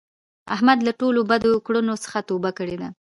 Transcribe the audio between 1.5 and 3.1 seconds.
کړونو څخه توبه کړې ده.